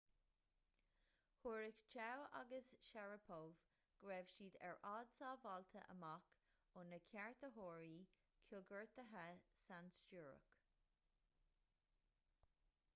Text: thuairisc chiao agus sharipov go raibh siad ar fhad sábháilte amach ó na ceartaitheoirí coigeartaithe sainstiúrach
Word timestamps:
thuairisc 1.41 1.81
chiao 1.95 2.21
agus 2.39 2.69
sharipov 2.85 3.27
go 4.05 4.09
raibh 4.13 4.31
siad 4.37 4.57
ar 4.69 4.79
fhad 4.79 5.13
sábháilte 5.19 5.83
amach 5.95 6.31
ó 6.81 6.85
na 6.93 7.01
ceartaitheoirí 7.11 7.93
coigeartaithe 8.49 9.29
sainstiúrach 9.69 10.51